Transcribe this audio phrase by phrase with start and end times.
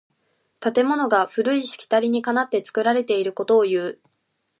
[0.61, 3.99] 建物が古いしきたりにかなって作られていることをいう。